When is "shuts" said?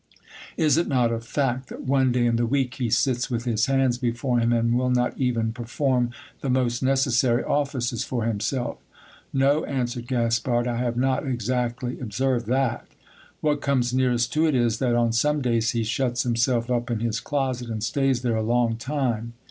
15.83-16.23